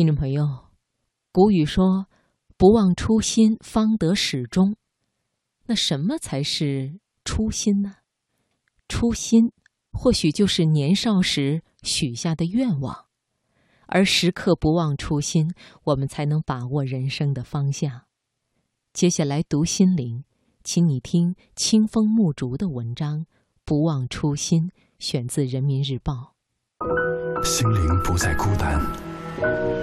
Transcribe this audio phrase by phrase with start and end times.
[0.00, 0.70] 听众朋友，
[1.30, 2.06] 古语说
[2.56, 4.74] ：“不忘初心，方得始终。”
[5.68, 7.96] 那什么才是初心呢？
[8.88, 9.52] 初心
[9.92, 13.08] 或许就是年少时许下的愿望，
[13.88, 15.52] 而时刻不忘初心，
[15.84, 18.04] 我们才能把握人生的方向。
[18.94, 20.24] 接下来读心灵，
[20.64, 23.18] 请你听清风木竹的文章
[23.66, 24.62] 《不忘初心》，
[24.98, 26.36] 选自《人民日报》。
[27.46, 29.09] 心灵不再孤单。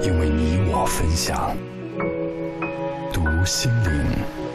[0.03, 1.55] 因为你我分享，
[3.11, 4.46] 读心灵。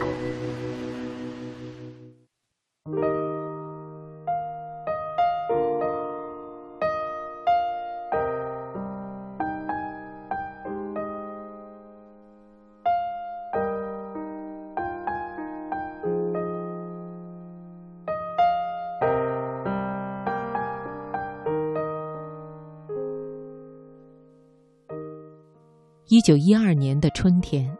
[26.12, 27.74] 一九一二年的春天，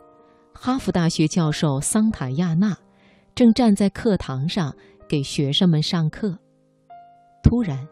[0.54, 2.74] 哈佛大学教授桑塔亚纳
[3.34, 4.74] 正站在课堂上
[5.06, 6.38] 给学生们上课。
[7.42, 7.86] 突然，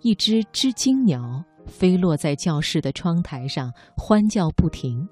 [0.00, 5.08] 一只知更鸟飞落在教室的窗台上，欢叫不停。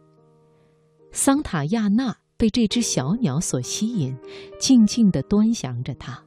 [1.12, 4.18] 桑塔亚纳被这只小鸟所吸引，
[4.58, 6.20] 静静地端详着它。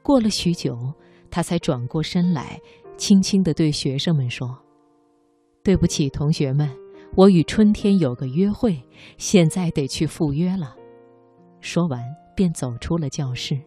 [0.00, 0.90] 过了许久，
[1.30, 2.58] 他才转过身来，
[2.96, 4.58] 轻轻地对学生们说
[5.62, 6.66] ：“对不起，同学们。”
[7.16, 8.82] 我与春天有个约会，
[9.18, 10.74] 现在得去赴约了。
[11.60, 12.00] 说完，
[12.34, 13.60] 便走出了教室。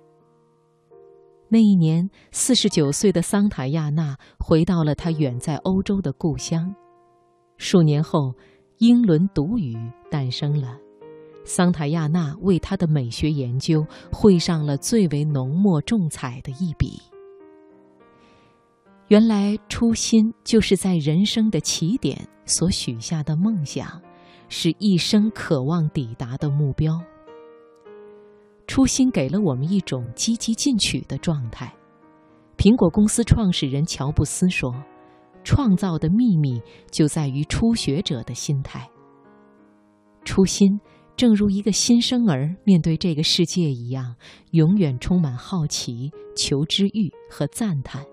[1.49, 6.73] 那一年，四十九岁的桑塔亚纳回到了他远在欧洲的故乡。
[7.57, 8.33] 数年后，
[8.79, 9.77] 英伦独语
[10.09, 10.79] 诞生了。
[11.45, 16.99] 桑塔亚纳为他的美学研究绘上了最为浓墨重彩的一笔。
[19.09, 24.01] 原来，初心就是在人生的起点所许下的梦想，
[24.49, 27.01] 是一生渴望抵达的目标。
[28.67, 31.73] 初心给了我们一种积极进取的状态。
[32.57, 34.73] 苹果公司创始人乔布斯说
[35.43, 38.89] ：“创造的秘密就在于初学者的心态。”
[40.23, 40.79] 初心
[41.17, 44.15] 正如一个新生儿面对这个世界一样，
[44.51, 48.05] 永远充满好奇、求知欲和赞叹。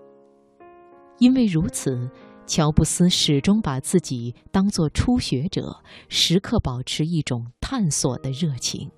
[1.17, 2.09] 因为如此，
[2.51, 5.73] 乔布斯始终把自己当作初学者，
[6.09, 8.91] 时刻保持一种探索的热情。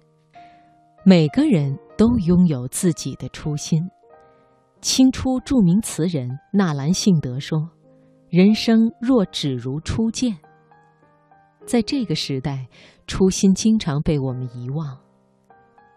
[1.05, 3.87] 每个人都拥有自己的初心。
[4.81, 7.69] 清初著名词人纳兰性德说
[8.27, 10.35] ：“人生若只如初见。”
[11.63, 12.67] 在这个时代，
[13.05, 14.97] 初心经常被我们遗忘。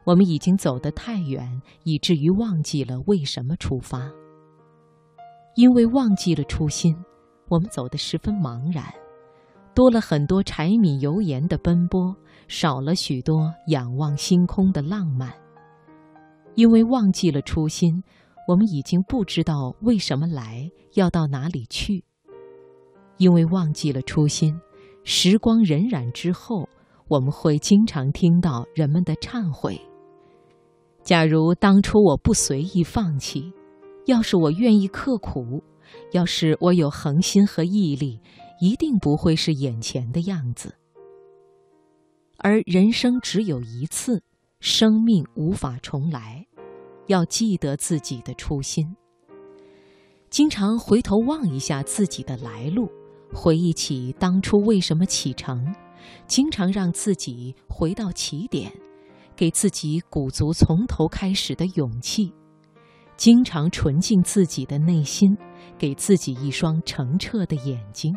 [0.05, 4.13] 我们已经走得太远，以至于忘记了为什么出发。
[5.55, 6.95] 因为忘记了初心，
[7.49, 8.85] 我们走得十分茫然，
[9.75, 12.15] 多了很多柴米油盐的奔波，
[12.49, 15.33] 少了许多仰望星空的浪漫。
[16.55, 18.03] 因为忘记了初心，
[18.49, 22.05] 我们已经不知道为什么来，要到哪里去。
[23.19, 24.59] 因为忘记了初心，
[25.05, 26.69] 时光荏苒之后，
[27.09, 29.81] 我们会经常听到人们的忏悔。
[31.03, 33.53] 假如当初我不随意放弃。
[34.07, 35.61] 要是我愿意刻苦，
[36.13, 38.21] 要是我有恒心和毅力，
[38.61, 40.75] 一定不会是眼前的样子。
[42.39, 44.23] 而人生只有一次，
[44.61, 46.47] 生命无法重来，
[47.07, 48.97] 要记得自己的初心。
[50.29, 52.89] 经常回头望一下自己的来路，
[53.33, 55.75] 回忆起当初为什么启程，
[56.27, 58.71] 经常让自己回到起点，
[59.35, 62.33] 给自己鼓足从头开始的勇气。
[63.17, 65.39] 经常纯净自己的内心，
[65.79, 68.15] 给自己一双澄澈的眼睛。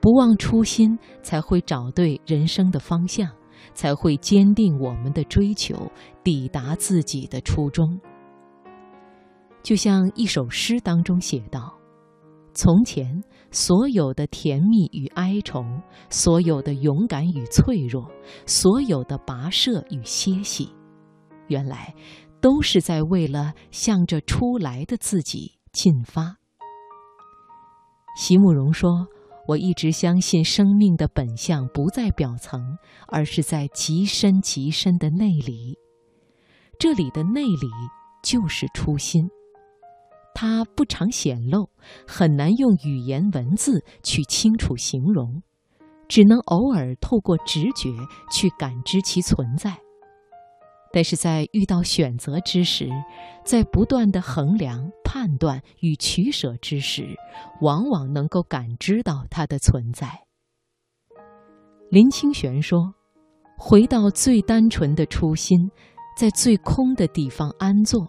[0.00, 3.30] 不忘初心，才会找对人生的方向，
[3.74, 5.90] 才会坚定我们的追求，
[6.24, 8.00] 抵达自己的初衷。
[9.62, 11.72] 就像一首诗当中写道
[12.52, 13.22] ：“从前
[13.52, 15.64] 所有的甜蜜与哀愁，
[16.10, 18.10] 所有的勇敢与脆弱，
[18.44, 20.72] 所有的跋涉与歇息，
[21.46, 21.94] 原来。”
[22.42, 26.36] 都是在为了向着出来的自己进发。
[28.16, 29.06] 席慕容说
[29.48, 32.60] ：“我一直相信，生命的本相不在表层，
[33.08, 35.78] 而是在极深极深的内里。
[36.78, 37.68] 这里的内里
[38.22, 39.28] 就是初心，
[40.34, 41.70] 它不常显露，
[42.06, 45.42] 很难用语言文字去清楚形容，
[46.06, 47.88] 只能偶尔透过直觉
[48.30, 49.78] 去感知其存在。”
[50.92, 52.88] 但是在遇到选择之时，
[53.44, 57.06] 在不断的衡量、判断与取舍之时，
[57.60, 60.08] 往往能够感知到它的存在。
[61.90, 62.94] 林清玄说
[63.56, 65.70] ：“回到最单纯的初心，
[66.16, 68.08] 在最空的地方安坐，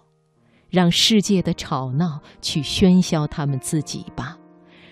[0.69, 4.37] 让世界的吵闹去喧嚣他们自己吧，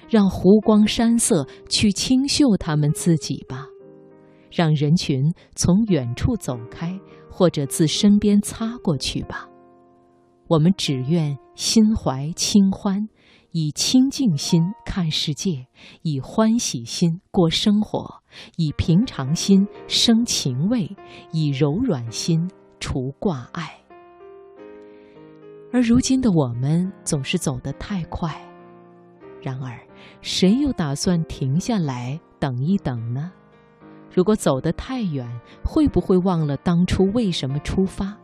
[0.09, 3.65] 让湖光山色去清秀他们自己吧。”
[4.53, 6.99] 让人群从远处走开，
[7.31, 9.47] 或者自身边擦过去吧。
[10.47, 13.07] 我们只愿心怀清欢，
[13.51, 15.67] 以清净心看世界，
[16.01, 18.21] 以欢喜心过生活，
[18.57, 20.95] 以平常心生情味，
[21.31, 22.51] 以柔软心
[22.81, 23.77] 除挂碍。
[25.71, 28.35] 而如今的我们总是走得太快，
[29.41, 29.79] 然而
[30.21, 33.31] 谁又打算停下来等一等呢？
[34.13, 35.27] 如果走得太远，
[35.63, 38.17] 会不会忘了当初为什么出发？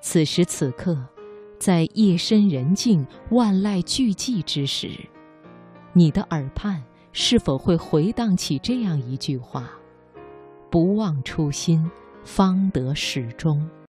[0.00, 0.98] 此时此刻，
[1.58, 4.90] 在夜深人静、万籁俱寂之时，
[5.92, 6.82] 你的耳畔
[7.12, 9.70] 是否会回荡起这样一句话
[10.70, 11.90] ：“不忘初心，
[12.24, 13.66] 方得始终。”